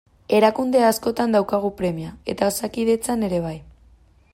Erakunde 0.37 0.79
askotan 0.85 1.37
daukagu 1.37 1.71
premia 1.83 2.17
eta 2.35 2.51
Osakidetzan 2.55 3.29
ere 3.31 3.45
bai. 3.49 3.59